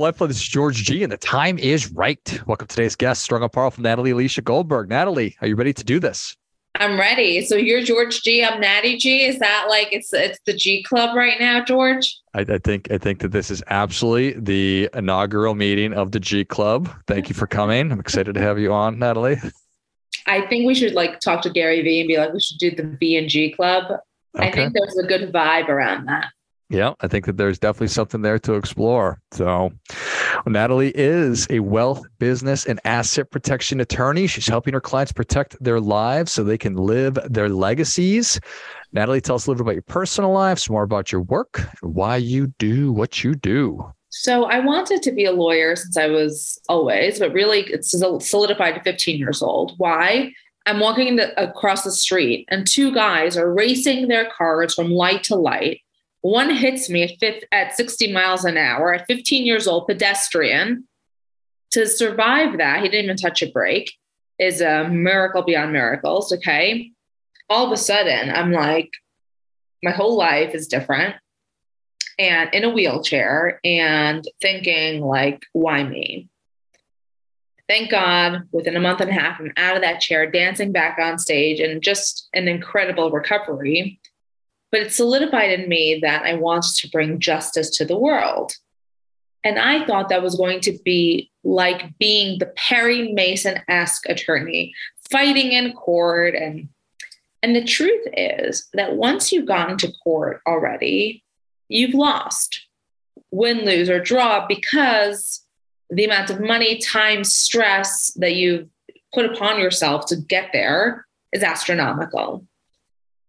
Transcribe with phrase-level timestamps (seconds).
[0.00, 2.40] Well, This is George G, and the time is right.
[2.46, 4.88] Welcome to today's guest, Strong and Powerful Natalie Elisha Goldberg.
[4.88, 6.34] Natalie, are you ready to do this?
[6.76, 7.44] I'm ready.
[7.44, 8.42] So you're George G.
[8.42, 9.26] I'm Natty G.
[9.26, 12.18] Is that like it's it's the G Club right now, George?
[12.32, 16.46] I, I think I think that this is absolutely the inaugural meeting of the G
[16.46, 16.88] Club.
[17.06, 17.92] Thank you for coming.
[17.92, 19.36] I'm excited to have you on, Natalie.
[20.24, 22.70] I think we should like talk to Gary Vee and be like, we should do
[22.70, 24.00] the V and G Club.
[24.34, 24.48] Okay.
[24.48, 26.28] I think there's a good vibe around that.
[26.70, 29.20] Yeah, I think that there's definitely something there to explore.
[29.32, 29.72] So,
[30.46, 34.28] Natalie is a wealth, business, and asset protection attorney.
[34.28, 38.38] She's helping her clients protect their lives so they can live their legacies.
[38.92, 41.60] Natalie, tell us a little bit about your personal life, some more about your work,
[41.82, 43.84] and why you do what you do.
[44.10, 48.76] So, I wanted to be a lawyer since I was always, but really it's solidified
[48.76, 49.74] to 15 years old.
[49.78, 50.32] Why?
[50.66, 55.24] I'm walking the, across the street, and two guys are racing their cars from light
[55.24, 55.80] to light
[56.22, 60.86] one hits me at, at 60 miles an hour at 15 years old, pedestrian.
[61.72, 63.92] To survive that, he didn't even touch a brake,
[64.38, 66.32] is a miracle beyond miracles.
[66.32, 66.90] Okay.
[67.48, 68.90] All of a sudden, I'm like,
[69.82, 71.14] my whole life is different
[72.20, 76.28] and in a wheelchair and thinking, like, why me?
[77.66, 80.98] Thank God, within a month and a half, I'm out of that chair, dancing back
[81.00, 84.00] on stage, and just an incredible recovery
[84.70, 88.52] but it solidified in me that I wanted to bring justice to the world.
[89.42, 94.74] And I thought that was going to be like being the Perry Mason esque attorney,
[95.10, 96.34] fighting in court.
[96.34, 96.68] And,
[97.42, 101.24] and the truth is that once you've gotten to court already,
[101.68, 102.66] you've lost,
[103.30, 105.44] win, lose, or draw because
[105.88, 108.68] the amount of money, time, stress that you've
[109.12, 112.46] put upon yourself to get there is astronomical.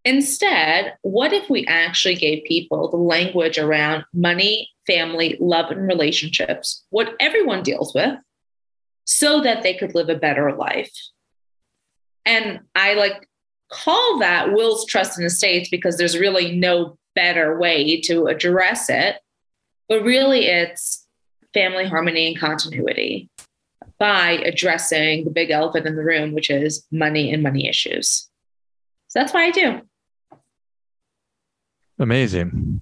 [0.03, 6.83] Instead, what if we actually gave people the language around money, family, love, and relationships,
[6.89, 8.17] what everyone deals with,
[9.05, 10.91] so that they could live a better life?
[12.25, 13.27] And I like
[13.71, 19.17] call that wills, trust, and estates because there's really no better way to address it.
[19.87, 21.05] But really, it's
[21.53, 23.29] family harmony and continuity
[23.97, 28.27] by addressing the big elephant in the room, which is money and money issues.
[29.09, 29.81] So that's why I do.
[32.01, 32.81] Amazing.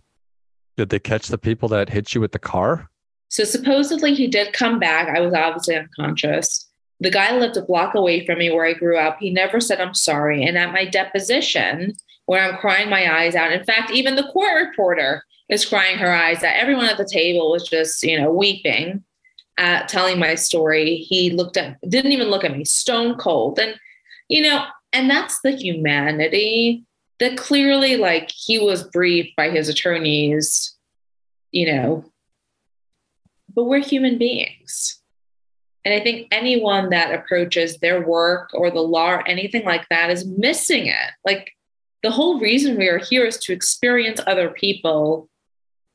[0.78, 2.90] Did they catch the people that hit you with the car?
[3.28, 5.09] So supposedly he did come back.
[5.09, 6.68] I was obviously unconscious.
[7.02, 9.18] The guy lived a block away from me where I grew up.
[9.19, 10.44] He never said I'm sorry.
[10.44, 11.96] And at my deposition,
[12.28, 16.12] where I'm crying my eyes out, in fact, even the court reporter is crying her
[16.12, 16.56] eyes out.
[16.56, 19.03] Everyone at the table was just, you know, weeping,
[19.57, 20.96] at telling my story.
[20.96, 23.59] He looked at, didn't even look at me, stone cold.
[23.59, 23.75] And,
[24.30, 26.86] you know, and that's the humanity
[27.19, 30.75] that clearly like he was briefed by his attorneys
[31.52, 32.06] you know
[33.56, 35.02] but we're human beings.
[35.85, 40.09] And i think anyone that approaches their work or the law or anything like that
[40.09, 41.12] is missing it.
[41.25, 41.52] Like
[42.03, 45.30] the whole reason we are here is to experience other people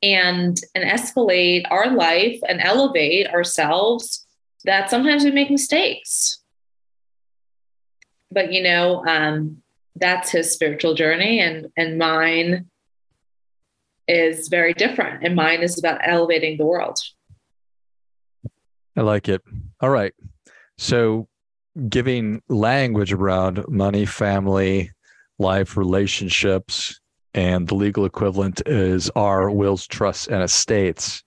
[0.03, 4.27] and and escalate our life and elevate ourselves
[4.65, 6.39] that sometimes we make mistakes.
[8.31, 9.61] But you know um
[9.95, 12.67] that's his spiritual journey and and mine
[14.07, 16.97] is very different and mine is about elevating the world.
[18.97, 19.41] I like it.
[19.81, 20.13] All right.
[20.77, 21.27] So
[21.89, 24.91] giving language around money family
[25.39, 26.99] life relationships
[27.33, 31.23] and the legal equivalent is our wills trusts and estates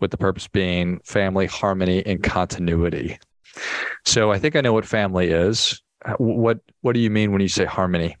[0.00, 3.18] with the purpose being family harmony and continuity.
[4.06, 5.82] So i think i know what family is
[6.18, 8.16] what what do you mean when you say harmony?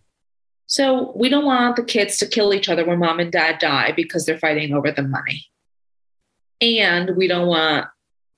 [0.66, 3.92] So we don't want the kids to kill each other when mom and dad die
[3.92, 5.46] because they're fighting over the money.
[6.60, 7.86] And we don't want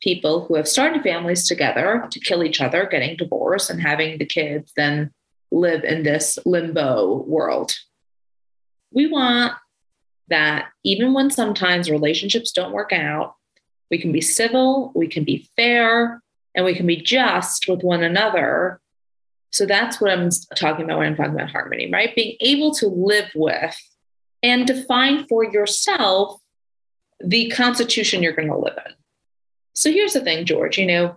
[0.00, 4.26] people who have started families together to kill each other, getting divorced and having the
[4.26, 5.10] kids then
[5.50, 7.72] live in this limbo world.
[8.92, 9.54] We want
[10.28, 13.34] that even when sometimes relationships don't work out,
[13.90, 16.22] we can be civil, we can be fair,
[16.54, 18.80] and we can be just with one another
[19.50, 22.14] so that's what I'm talking about when I'm talking about harmony, right?
[22.14, 23.76] Being able to live with
[24.42, 26.40] and define for yourself
[27.22, 28.94] the constitution you're going to live in.
[29.74, 31.16] So here's the thing, George, you know,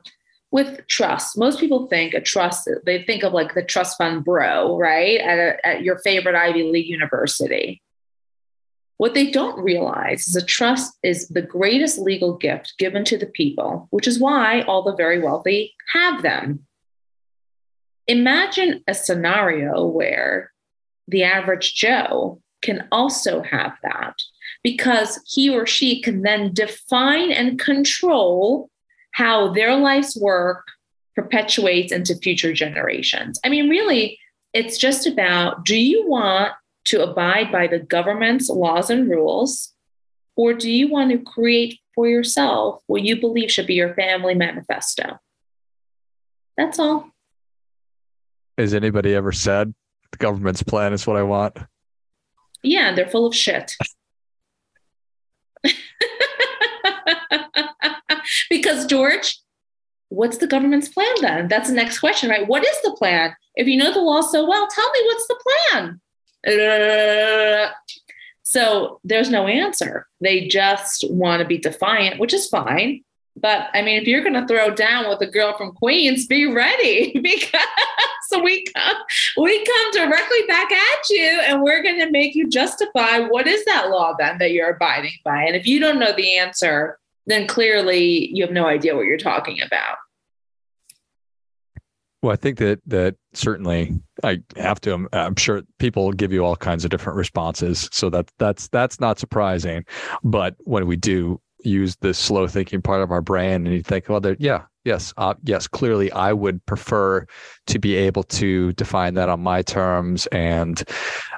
[0.51, 4.77] with trust, most people think a trust, they think of like the trust fund bro,
[4.77, 5.19] right?
[5.19, 7.81] At, a, at your favorite Ivy League university.
[8.97, 13.25] What they don't realize is a trust is the greatest legal gift given to the
[13.25, 16.65] people, which is why all the very wealthy have them
[18.07, 20.51] Imagine a scenario where
[21.07, 24.15] the average Joe can also have that.
[24.63, 28.69] because he or she can then define and control
[29.11, 30.65] how their life's work
[31.15, 33.39] perpetuates into future generations.
[33.43, 34.17] I mean, really,
[34.53, 36.53] it's just about do you want
[36.85, 39.73] to abide by the government's laws and rules,
[40.35, 44.33] or do you want to create for yourself what you believe should be your family
[44.33, 45.19] manifesto?
[46.57, 47.12] That's all.
[48.57, 49.73] Has anybody ever said
[50.11, 51.57] the government's plan is what I want?
[52.61, 53.75] Yeah, they're full of shit.
[58.49, 59.39] because George,
[60.09, 61.47] what's the government's plan then?
[61.47, 62.47] That's the next question, right?
[62.47, 63.35] What is the plan?
[63.55, 65.99] If you know the law so well, tell me what's the
[66.45, 67.69] plan.
[68.45, 70.05] So there's no answer.
[70.21, 73.03] They just want to be defiant, which is fine.
[73.35, 76.45] But I mean, if you're going to throw down with a girl from Queens, be
[76.45, 77.61] ready because
[78.43, 78.97] we come,
[79.37, 83.63] we come directly back at you and we're going to make you justify what is
[83.65, 85.43] that law then that you're abiding by.
[85.43, 89.17] And if you don't know the answer, then clearly you have no idea what you're
[89.17, 89.97] talking about.
[92.21, 95.09] Well, I think that that certainly I have to.
[95.11, 99.19] I'm, sure people give you all kinds of different responses, so that that's that's not
[99.19, 99.83] surprising.
[100.23, 104.07] But when we do use the slow thinking part of our brain, and you think,
[104.07, 107.25] well, yeah, yes, uh, yes, clearly, I would prefer
[107.67, 110.81] to be able to define that on my terms, and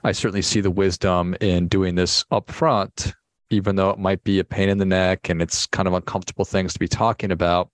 [0.03, 3.13] I certainly see the wisdom in doing this up front,
[3.49, 6.45] even though it might be a pain in the neck and it's kind of uncomfortable
[6.45, 7.69] things to be talking about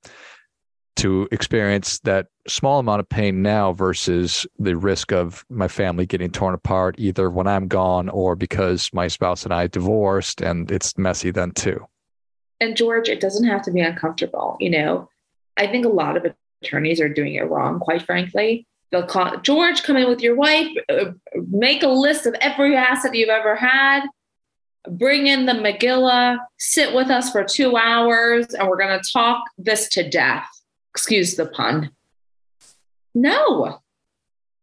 [0.97, 6.29] to experience that small amount of pain now versus the risk of my family getting
[6.29, 10.97] torn apart either when I'm gone or because my spouse and I divorced and it's
[10.97, 11.85] messy then too.
[12.59, 14.57] And George, it doesn't have to be uncomfortable.
[14.59, 15.09] You know,
[15.57, 16.25] I think a lot of
[16.61, 18.67] attorneys are doing it wrong, quite frankly.
[18.91, 21.11] They'll call George, come in with your wife, uh,
[21.49, 24.03] make a list of every asset you've ever had,
[24.89, 29.43] bring in the Megillah, sit with us for two hours, and we're going to talk
[29.57, 30.47] this to death
[30.91, 31.91] excuse the pun.
[33.13, 33.79] No,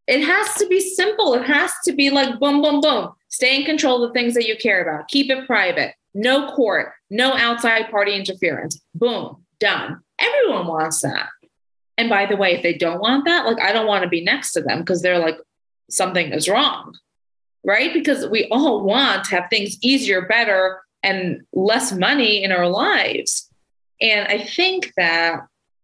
[0.07, 1.35] it has to be simple.
[1.35, 3.13] It has to be like boom, boom, boom.
[3.29, 5.09] Stay in control of the things that you care about.
[5.09, 5.95] Keep it private.
[6.15, 8.81] No court, no outside party interference.
[8.95, 10.01] Boom, done.
[10.19, 11.29] Everyone wants that.
[11.97, 14.23] And by the way, if they don't want that, like I don't want to be
[14.23, 15.39] next to them because they're like,
[15.91, 16.95] something is wrong,
[17.65, 17.93] right?
[17.93, 23.49] Because we all want to have things easier, better, and less money in our lives.
[24.01, 25.41] And I think that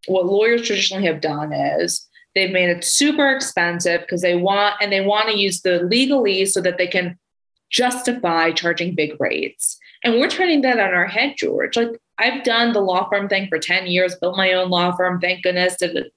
[0.07, 4.93] what lawyers traditionally have done is they've made it super expensive because they want and
[4.93, 7.19] they want to use the legalese so that they can
[7.71, 9.79] justify charging big rates.
[10.05, 11.77] And we're turning that on our head, George.
[11.77, 15.21] Like I've done the law firm thing for 10 years, built my own law firm,
[15.21, 16.11] thank goodness, did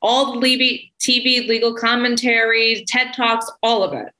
[0.00, 4.12] all the TV legal commentaries, TED Talks, all of it.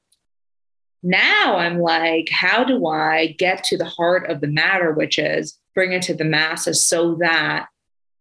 [1.01, 5.57] Now I'm like, how do I get to the heart of the matter, which is
[5.73, 7.67] bring it to the masses so that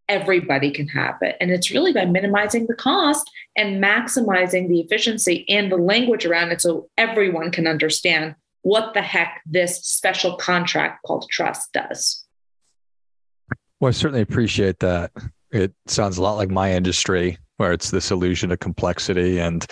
[0.08, 1.36] everybody can have it.
[1.40, 6.50] And it's really by minimizing the cost and maximizing the efficiency and the language around
[6.50, 12.24] it so everyone can understand what the heck this special contract called trust does.
[13.80, 15.12] Well, I certainly appreciate that.
[15.50, 19.66] It sounds a lot like my industry, where it's this illusion of complexity and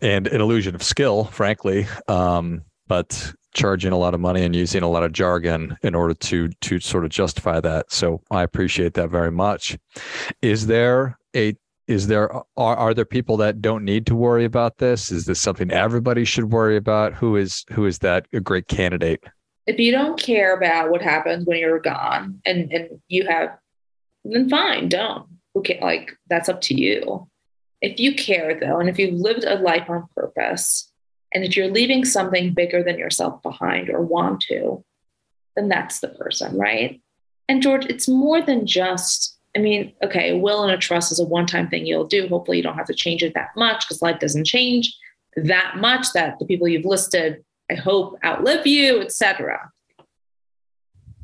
[0.00, 1.86] and an illusion of skill, frankly.
[2.06, 6.14] Um, but charging a lot of money and using a lot of jargon in order
[6.14, 7.92] to to sort of justify that.
[7.92, 9.76] So I appreciate that very much.
[10.42, 11.54] Is there a
[11.88, 15.10] is there are, are there people that don't need to worry about this?
[15.10, 17.14] Is this something everybody should worry about?
[17.14, 19.24] Who is who is that a great candidate?
[19.68, 23.50] If you don't care about what happens when you're gone and and you have
[24.24, 25.26] then fine, don't.
[25.56, 27.28] Okay, like that's up to you.
[27.82, 30.90] If you care though, and if you've lived a life on purpose,
[31.34, 34.82] and if you're leaving something bigger than yourself behind or want to,
[35.54, 37.00] then that's the person, right?
[37.48, 41.20] And George, it's more than just, I mean, okay, a will and a trust is
[41.20, 42.26] a one time thing you'll do.
[42.28, 44.96] Hopefully, you don't have to change it that much because life doesn't change
[45.36, 49.70] that much that the people you've listed, I hope, outlive you, etc.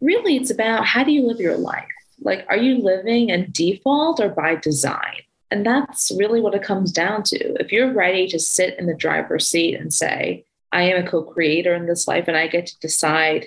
[0.00, 1.88] Really, it's about how do you live your life?
[2.20, 5.22] Like, are you living in default or by design?
[5.50, 7.60] And that's really what it comes down to.
[7.60, 11.22] If you're ready to sit in the driver's seat and say, I am a co
[11.22, 13.46] creator in this life and I get to decide,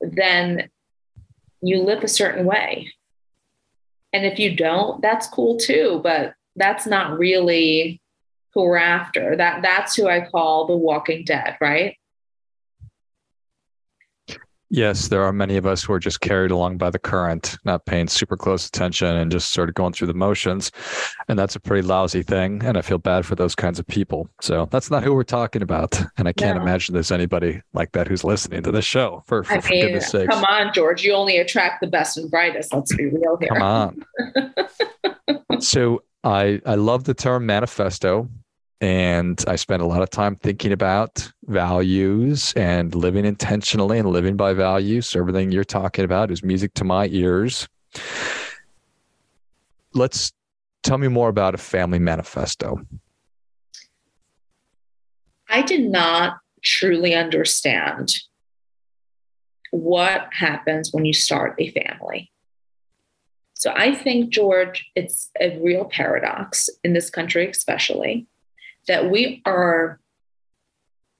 [0.00, 0.68] then
[1.62, 2.92] you live a certain way.
[4.12, 8.00] And if you don't, that's cool too, but that's not really
[8.54, 9.36] who we're after.
[9.36, 11.96] That that's who I call the walking dead, right?
[14.70, 17.86] Yes, there are many of us who are just carried along by the current, not
[17.86, 20.72] paying super close attention and just sort of going through the motions.
[21.28, 22.60] And that's a pretty lousy thing.
[22.64, 24.28] And I feel bad for those kinds of people.
[24.40, 26.00] So that's not who we're talking about.
[26.16, 26.62] And I can't no.
[26.62, 30.08] imagine there's anybody like that who's listening to this show, for, for, I mean, goodness
[30.08, 30.28] sake.
[30.28, 31.04] Come on, George.
[31.04, 32.74] You only attract the best and brightest.
[32.74, 33.50] Let's be real here.
[33.50, 34.04] Come on.
[35.60, 38.28] so I, I love the term manifesto
[38.80, 44.36] and I spent a lot of time thinking about values and living intentionally and living
[44.36, 45.08] by values.
[45.08, 47.68] So everything you're talking about is music to my ears.
[49.94, 50.32] Let's
[50.82, 52.80] tell me more about a family manifesto.
[55.48, 58.14] I did not truly understand
[59.70, 62.30] what happens when you start a family.
[63.54, 68.26] So I think, George, it's a real paradox in this country, especially
[68.86, 70.00] that we are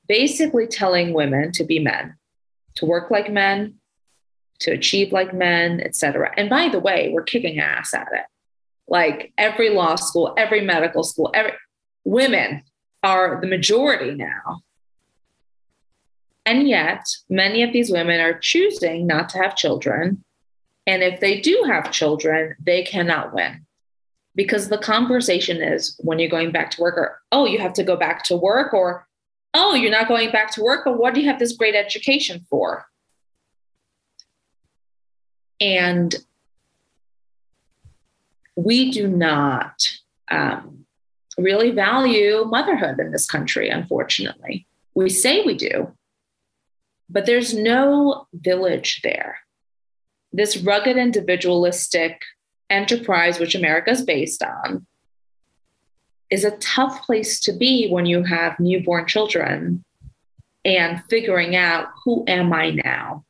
[0.07, 2.17] basically telling women to be men,
[2.77, 3.75] to work like men,
[4.61, 6.33] to achieve like men, etc.
[6.37, 8.25] And by the way, we're kicking ass at it.
[8.87, 11.53] Like every law school, every medical school, every
[12.05, 12.63] women
[13.03, 14.61] are the majority now.
[16.47, 20.23] And yet, many of these women are choosing not to have children.
[20.87, 23.64] And if they do have children, they cannot win
[24.35, 27.85] because the conversation is when you're going back to work or oh you have to
[27.85, 29.07] go back to work or
[29.55, 32.45] oh you're not going back to work but what do you have this great education
[32.51, 32.87] for?
[35.61, 36.15] And
[38.57, 39.89] we do not
[40.31, 40.85] um,
[41.39, 44.67] really value motherhood in this country unfortunately.
[44.95, 45.93] We say we do
[47.09, 49.39] but there's no village there.
[50.33, 52.23] This rugged individualistic
[52.71, 54.87] enterprise, which America is based on,
[56.31, 59.85] is a tough place to be when you have newborn children
[60.65, 63.25] and figuring out who am I now?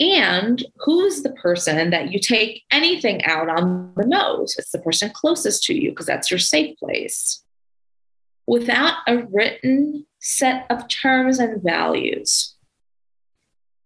[0.00, 4.56] And who's the person that you take anything out on the nose?
[4.58, 7.42] It's the person closest to you because that's your safe place.
[8.46, 12.53] Without a written set of terms and values,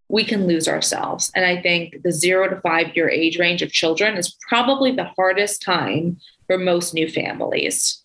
[0.09, 1.31] we can lose ourselves.
[1.35, 5.11] And I think the zero to five year age range of children is probably the
[5.17, 8.03] hardest time for most new families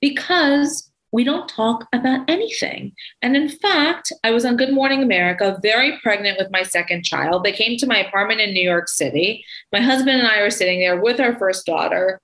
[0.00, 2.92] because we don't talk about anything.
[3.20, 7.44] And in fact, I was on Good Morning America, very pregnant with my second child.
[7.44, 9.44] They came to my apartment in New York City.
[9.72, 12.18] My husband and I were sitting there with our first daughter,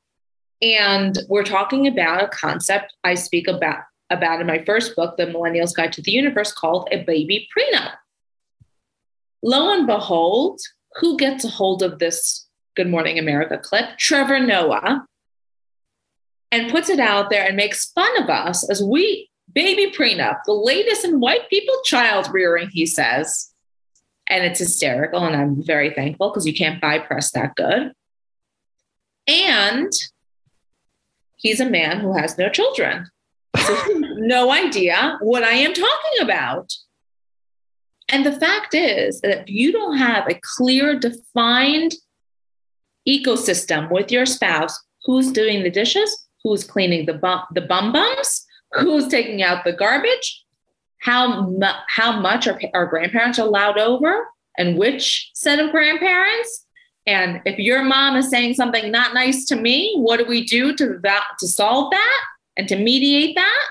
[0.63, 3.81] and we're talking about a concept I speak about
[4.11, 7.93] about in my first book, The Millennial's Guide to the Universe, called a baby prenup
[9.43, 10.61] lo and behold,
[10.97, 13.99] who gets a hold of this Good Morning America clip?
[13.99, 15.07] Trevor Noah.
[16.51, 20.53] And puts it out there and makes fun of us as we baby prenup, the
[20.53, 23.53] latest in white people child rearing, he says.
[24.29, 25.25] And it's hysterical.
[25.25, 27.93] And I'm very thankful because you can't buy press that good.
[29.27, 29.93] And
[31.37, 33.07] he's a man who has no children.
[33.57, 33.77] So
[34.17, 36.73] no idea what I am talking about.
[38.09, 41.95] And the fact is that if you don't have a clear, defined
[43.07, 48.47] ecosystem with your spouse, who's doing the dishes, who's cleaning the bum, the bum bums,
[48.73, 50.45] who's taking out the garbage,
[51.01, 56.67] how, mu- how much are our grandparents allowed over, and which set of grandparents.
[57.07, 60.75] And if your mom is saying something not nice to me, what do we do
[60.77, 62.21] to, that, to solve that
[62.57, 63.67] and to mediate that?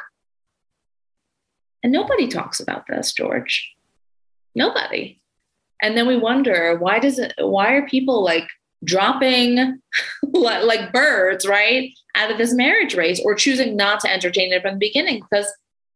[1.84, 3.76] And nobody talks about this, George.
[4.58, 5.22] Nobody.
[5.84, 8.48] And then we wonder why does it why are people like
[8.84, 9.80] dropping
[10.34, 14.74] like birds, right, out of this marriage race or choosing not to entertain it from
[14.74, 15.48] the beginning because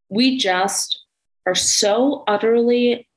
[0.10, 1.04] we just
[1.48, 3.08] are so utterly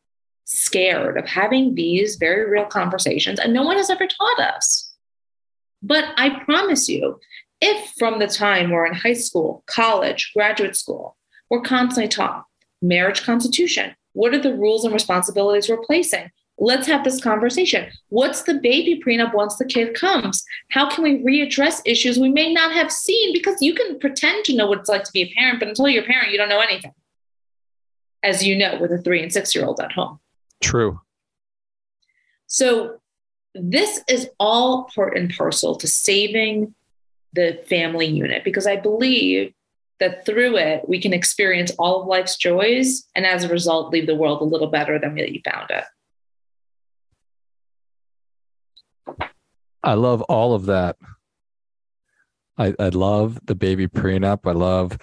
[0.47, 4.95] scared of having these very real conversations and no one has ever taught us.
[5.83, 7.21] But I promise you,
[7.61, 11.19] if from the time we're in high school, college, graduate school,
[11.51, 12.47] we're constantly taught
[12.81, 16.31] marriage constitution, what are the rules and responsibilities we're placing?
[16.57, 17.91] Let's have this conversation.
[18.11, 20.45] What's the baby prenup once the kid comes?
[20.71, 23.33] How can we readdress issues we may not have seen?
[23.33, 25.89] Because you can pretend to know what it's like to be a parent, but until
[25.89, 26.93] you're a parent, you don't know anything,
[28.23, 30.21] as you know, with a three and six year old at home.
[30.63, 31.01] True.
[32.47, 32.99] So,
[33.57, 36.75] this is all part and parcel to saving
[37.33, 39.53] the family unit because I believe
[40.01, 44.07] that through it we can experience all of life's joys and as a result leave
[44.07, 45.85] the world a little better than we found it.
[49.83, 50.97] I love all of that.
[52.57, 54.41] I, I love the baby prenup.
[54.47, 54.97] I love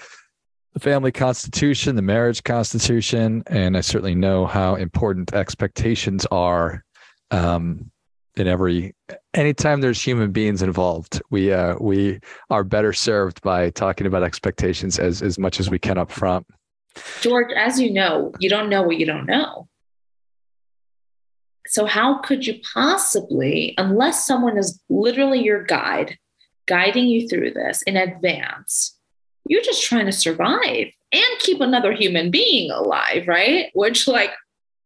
[0.74, 6.84] the family constitution, the marriage constitution, and I certainly know how important expectations are
[7.30, 7.92] um,
[8.36, 8.96] in every
[9.34, 11.22] anytime there's human beings involved.
[11.30, 12.20] We uh, we
[12.50, 16.48] are better served by talking about expectations as as much as we can up front.
[17.22, 19.68] George, as you know, you don't know what you don't know.
[21.68, 26.18] So how could you possibly, unless someone is literally your guide,
[26.68, 28.98] guiding you through this in advance,
[29.48, 33.70] you're just trying to survive and keep another human being alive, right?
[33.74, 34.32] Which, like,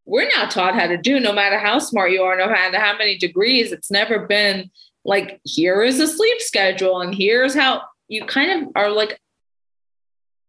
[0.06, 2.96] we're not taught how to do, no matter how smart you are, no matter how
[2.96, 3.72] many degrees.
[3.72, 4.70] It's never been
[5.04, 9.20] like, here is a sleep schedule, and here's how you kind of are like,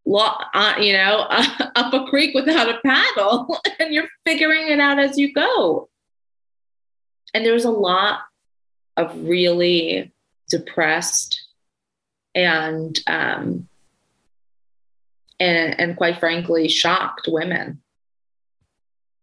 [0.07, 1.25] uh, you know,
[1.75, 5.89] up a creek without a paddle, and you're figuring it out as you go.
[7.33, 8.19] And there's a lot
[8.95, 10.13] of really
[10.49, 11.43] depressed
[12.33, 13.67] and um,
[15.39, 17.81] and and quite frankly shocked women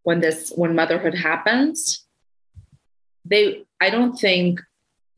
[0.05, 2.07] when this when motherhood happens
[3.25, 4.61] they i don't think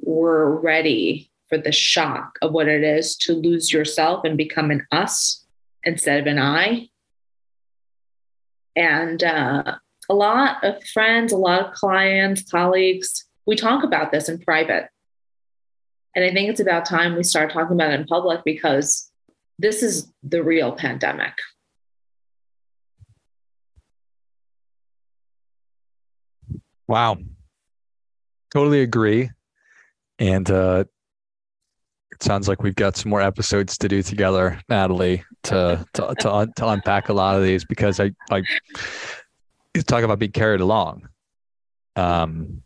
[0.00, 4.86] we're ready for the shock of what it is to lose yourself and become an
[4.90, 5.44] us
[5.84, 6.88] instead of an i
[8.74, 9.76] and uh,
[10.08, 14.88] a lot of friends a lot of clients colleagues we talk about this in private
[16.14, 19.10] and i think it's about time we start talking about it in public because
[19.58, 21.32] this is the real pandemic.
[26.88, 27.18] Wow.
[28.52, 29.30] Totally agree.
[30.18, 30.84] And uh,
[32.12, 36.32] it sounds like we've got some more episodes to do together, Natalie, to to to,
[36.32, 38.42] un- to unpack a lot of these because I I
[39.86, 41.08] talk about being carried along,
[41.96, 42.62] um,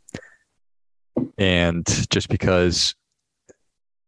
[1.39, 2.95] and just because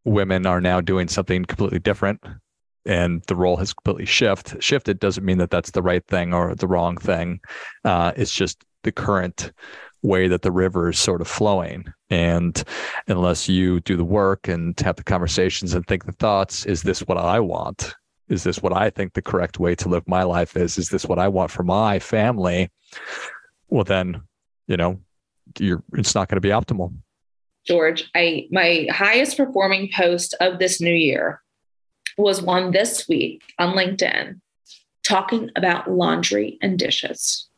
[0.05, 2.21] women are now doing something completely different
[2.85, 6.57] and the role has completely shift shifted doesn't mean that that's the right thing or
[6.57, 7.39] the wrong thing
[7.85, 9.53] uh, it's just the current
[10.03, 11.93] way that the river is sort of flowing.
[12.11, 12.63] And
[13.07, 17.01] unless you do the work and have the conversations and think the thoughts is this
[17.01, 17.95] what i want?
[18.29, 20.79] Is this what i think the correct way to live my life is?
[20.79, 22.71] Is this what i want for my family?
[23.69, 24.23] Well then
[24.67, 25.01] you know
[25.59, 26.95] you're it's not going to be optimal.
[27.67, 31.41] George i my highest performing post of this new year
[32.19, 34.41] was one this week on LinkedIn
[35.05, 37.49] talking about laundry and dishes.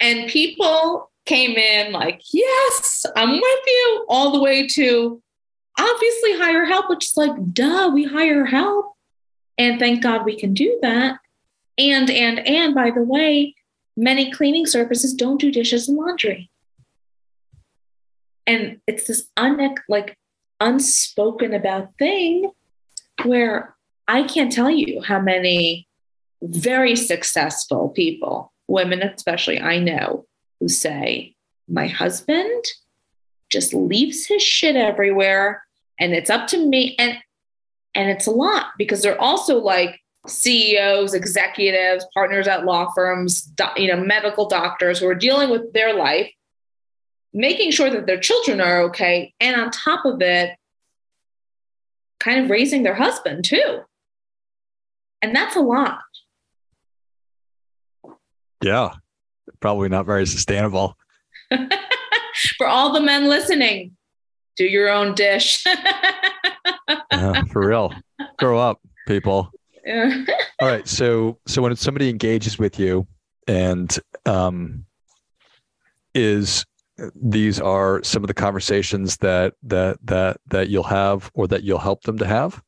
[0.00, 5.22] And people came in like, yes, I'm with you, all the way to
[5.78, 8.94] obviously hire help, which is like, duh, we hire help.
[9.58, 11.18] And thank God we can do that.
[11.76, 13.54] And, and, and by the way,
[13.96, 16.50] many cleaning services don't do dishes and laundry.
[18.46, 20.16] And it's this un- like
[20.60, 22.50] unspoken about thing
[23.24, 25.86] where I can't tell you how many
[26.40, 30.26] very successful people, women especially, I know,
[30.60, 31.34] who say,
[31.68, 32.64] My husband
[33.50, 35.62] just leaves his shit everywhere
[35.98, 36.94] and it's up to me.
[36.98, 37.18] And
[37.94, 43.88] and it's a lot because they're also like CEOs, executives, partners at law firms, you
[43.88, 46.30] know, medical doctors who are dealing with their life,
[47.32, 49.32] making sure that their children are okay.
[49.40, 50.56] And on top of it,
[52.20, 53.80] kind of raising their husband too.
[55.22, 56.00] And that's a lot.
[58.62, 58.94] Yeah,
[59.60, 60.96] probably not very sustainable.
[62.56, 63.96] for all the men listening,
[64.56, 65.64] do your own dish.
[67.12, 67.92] yeah, for real.
[68.38, 69.50] Grow up, people.
[69.84, 70.24] Yeah.
[70.60, 70.86] all right.
[70.86, 73.06] So, so when somebody engages with you
[73.46, 74.84] and um,
[76.14, 76.66] is
[77.14, 81.78] these are some of the conversations that that that that you'll have or that you'll
[81.78, 82.60] help them to have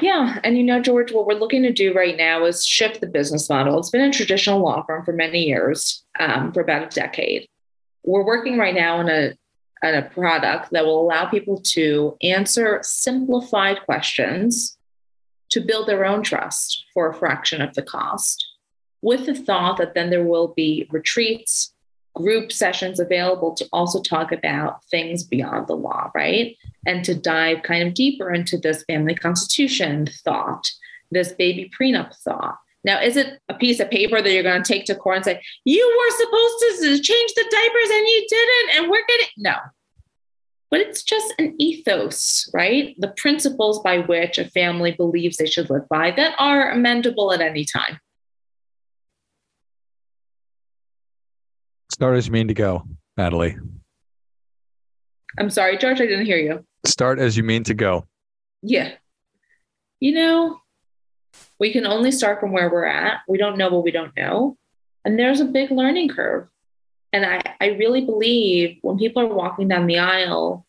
[0.00, 3.06] yeah and you know george what we're looking to do right now is shift the
[3.06, 3.78] business model.
[3.78, 7.48] It's been a traditional law firm for many years um, for about a decade.
[8.04, 9.32] We're working right now on a
[9.82, 14.76] on a product that will allow people to answer simplified questions
[15.50, 18.44] to build their own trust for a fraction of the cost
[19.02, 21.72] with the thought that then there will be retreats
[22.16, 26.56] group sessions available to also talk about things beyond the law, right?
[26.86, 30.68] And to dive kind of deeper into this family constitution thought,
[31.10, 32.58] this baby prenup thought.
[32.84, 35.24] Now, is it a piece of paper that you're going to take to court and
[35.24, 39.54] say, you were supposed to change the diapers and you didn't, and we're getting no.
[40.70, 42.94] But it's just an ethos, right?
[42.98, 47.40] The principles by which a family believes they should live by that are amendable at
[47.40, 47.98] any time.
[51.96, 52.82] Start as you mean to go,
[53.16, 53.56] Natalie.
[55.38, 56.62] I'm sorry, George, I didn't hear you.
[56.84, 58.06] Start as you mean to go.
[58.60, 58.92] Yeah.
[59.98, 60.60] You know,
[61.58, 63.20] We can only start from where we're at.
[63.28, 64.56] We don't know what we don't know.
[65.04, 66.48] And there's a big learning curve.
[67.12, 70.66] And I, I really believe when people are walking down the aisle,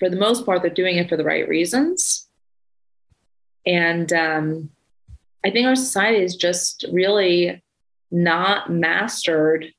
[0.00, 2.28] for the most part, they're doing it for the right reasons.
[3.64, 4.70] And um,
[5.44, 7.62] I think our society is just really
[8.10, 9.72] not mastered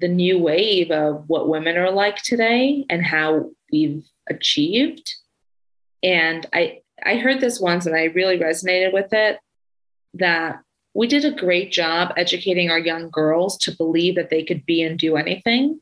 [0.00, 5.14] the new wave of what women are like today and how we've achieved.
[6.02, 9.38] And I I heard this once and I really resonated with it
[10.14, 10.60] that
[10.94, 14.82] we did a great job educating our young girls to believe that they could be
[14.82, 15.80] and do anything.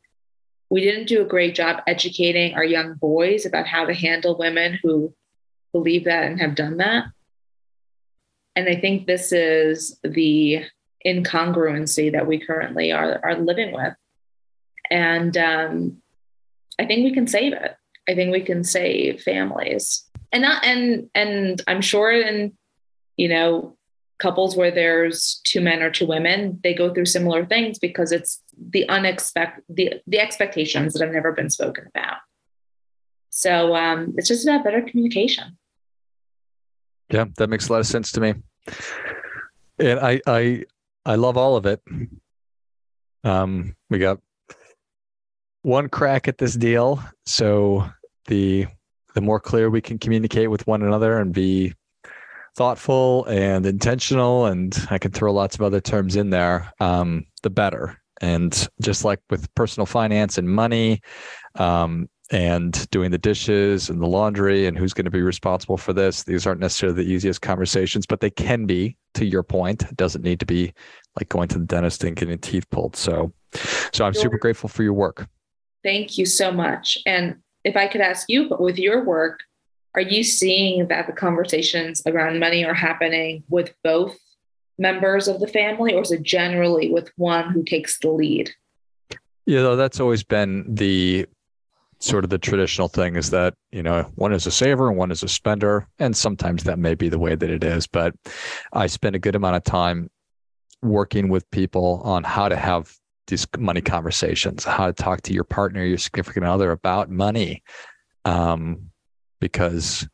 [0.69, 4.79] We didn't do a great job educating our young boys about how to handle women
[4.83, 5.15] who
[5.73, 7.07] believe that and have done that.
[8.57, 10.65] And I think this is the
[11.07, 13.95] incongruency that we currently are, are living with.
[14.91, 16.03] And um,
[16.79, 17.77] I think we can save it.
[18.09, 20.05] I think we can save families.
[20.33, 22.53] And not and and I'm sure in,
[23.17, 23.77] you know,
[24.19, 28.43] couples where there's two men or two women, they go through similar things because it's
[28.71, 32.19] the unexpected the, the expectations that have never been spoken about.
[33.31, 35.59] So um, it's just about better communication.
[37.11, 38.35] Yeah, that makes a lot of sense to me.
[39.79, 40.65] And I I
[41.05, 41.81] I love all of it.
[43.23, 44.21] Um, we got
[45.67, 47.03] one crack at this deal.
[47.27, 47.85] So
[48.27, 48.67] the
[49.15, 51.75] the more clear we can communicate with one another and be
[52.57, 57.51] thoughtful and intentional, and I can throw lots of other terms in there, um, the
[57.51, 58.01] better.
[58.21, 61.01] And just like with personal finance and money,
[61.57, 65.93] um, and doing the dishes and the laundry and who's going to be responsible for
[65.93, 66.25] this.
[66.25, 68.97] These aren't necessarily the easiest conversations, but they can be.
[69.15, 70.75] To your point, it doesn't need to be
[71.17, 72.97] like going to the dentist and getting teeth pulled.
[72.97, 73.33] So,
[73.93, 75.27] so I'm super grateful for your work.
[75.87, 76.99] Thank you so much.
[77.07, 79.39] And if I could ask you, but with your work,
[79.95, 84.19] are you seeing that the conversations around money are happening with both
[84.79, 88.51] members of the family, or is it generally with one who takes the lead?
[89.47, 91.27] Yeah, though that's always been the
[92.01, 95.13] sort of the traditional thing is that you know one is a saver and one
[95.13, 98.15] is a spender and sometimes that may be the way that it is but
[98.75, 100.11] i spend a good amount of time
[100.83, 102.95] working with people on how to have
[103.27, 107.63] these money conversations how to talk to your partner your significant other about money
[108.25, 108.91] um,
[109.41, 110.07] because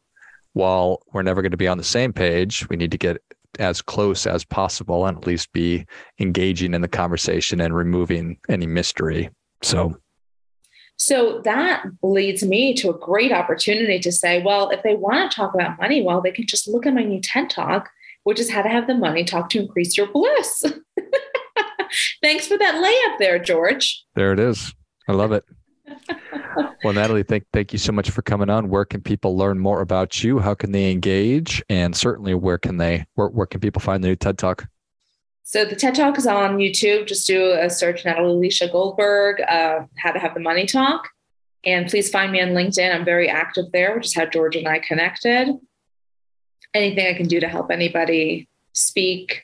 [0.55, 3.19] while we're never going to be on the same page we need to get
[3.59, 5.85] as close as possible and at least be
[6.19, 9.31] engaging in the conversation and removing any mystery
[9.63, 9.95] so
[11.03, 15.35] so that leads me to a great opportunity to say, well, if they want to
[15.35, 17.91] talk about money, well, they can just look at my new TED talk,
[18.23, 20.65] which is how to have the money talk to increase your bliss.
[22.23, 24.05] Thanks for that layup there, George.
[24.15, 24.75] There it is.
[25.09, 25.45] I love it.
[26.85, 28.69] well, Natalie, thank thank you so much for coming on.
[28.69, 30.39] Where can people learn more about you?
[30.39, 31.63] How can they engage?
[31.69, 34.67] And certainly, where can they where, where can people find the new TED Talk?
[35.45, 37.07] So the TED Talk is on YouTube.
[37.07, 41.09] Just do a search Natalie Elisha Goldberg, uh, How to Have the Money Talk.
[41.65, 42.95] And please find me on LinkedIn.
[42.95, 45.49] I'm very active there, which is how George and I connected.
[46.75, 49.43] Anything I can do to help anybody speak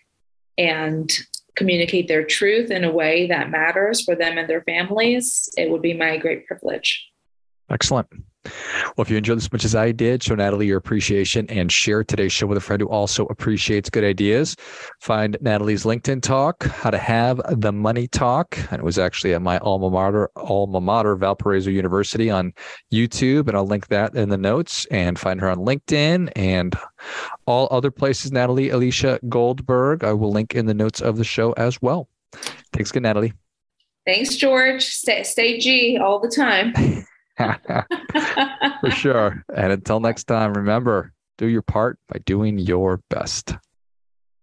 [0.57, 1.11] and
[1.59, 5.83] communicate their truth in a way that matters for them and their families, it would
[5.83, 7.07] be my great privilege.
[7.69, 8.07] Excellent.
[8.45, 12.03] Well, if you enjoyed as much as I did, show Natalie your appreciation and share
[12.05, 14.57] today's show with a friend who also appreciates good ideas.
[15.01, 18.59] Find Natalie's LinkedIn talk, How to Have the Money Talk.
[18.71, 22.53] And it was actually at my alma mater, alma mater, Valparaiso University on
[22.93, 23.49] YouTube.
[23.49, 26.77] And I'll link that in the notes and find her on LinkedIn and
[27.47, 28.33] all other places.
[28.33, 30.05] Natalie Elisha Goldberg.
[30.05, 32.09] I will link in the notes of the show as well.
[32.73, 33.33] Thanks good, Natalie.
[34.07, 34.85] Thanks, George.
[34.85, 36.73] Stay, stay G all the time.
[38.81, 39.45] For sure.
[39.55, 43.55] And until next time, remember do your part by doing your best.